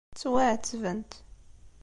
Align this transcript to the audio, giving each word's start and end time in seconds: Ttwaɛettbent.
Ttwaɛettbent. 0.11 1.11